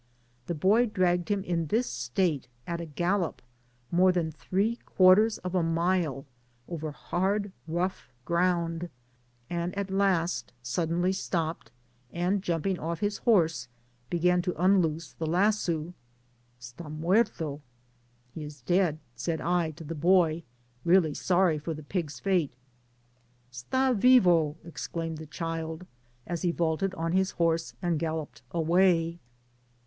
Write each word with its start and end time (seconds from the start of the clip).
The 0.47 0.55
boy 0.55 0.87
dragged 0.87 1.29
him 1.29 1.43
in 1.43 1.67
this 1.67 1.85
state, 1.85 2.47
at 2.65 2.81
a 2.81 2.87
gallop, 2.87 3.39
more 3.91 4.11
than 4.11 4.31
three 4.31 4.77
quarters 4.77 5.37
of 5.37 5.53
a 5.53 5.61
mile 5.61 6.25
over 6.67 6.89
hard 6.91 7.51
rough 7.67 8.11
ground, 8.25 8.89
and 9.47 9.77
at 9.77 9.91
last 9.91 10.53
suddenly 10.63 11.13
stopped, 11.13 11.69
and 12.11 12.41
jumping 12.41 12.79
off 12.79 12.99
his 13.01 13.17
horse, 13.19 13.67
began 14.09 14.41
to 14.41 14.59
unloose 14.59 15.13
the 15.13 15.27
lasso: 15.27 15.93
—"Sta 16.67 16.89
muerto 16.89 17.51
l"^ 17.57 17.61
(he 18.33 18.43
is 18.43 18.63
dead,) 18.63 18.97
said 19.15 19.39
I 19.39 19.69
to 19.69 19.83
the 19.83 19.93
boy, 19.93 20.41
really 20.83 21.13
sorry 21.13 21.61
(or 21.67 21.75
the 21.75 21.83
pig's 21.83 22.19
&te. 22.19 22.49
*^ 22.49 22.51
Std 23.53 23.99
Tivo!" 23.99 24.55
exclaimed 24.65 25.19
the 25.19 25.27
child, 25.27 25.85
as 26.25 26.41
he 26.41 26.49
vaulted 26.49 26.95
on 26.95 27.11
his 27.11 27.29
horse, 27.37 27.75
and 27.83 27.99
galloped 27.99 28.41
away. 28.49 29.19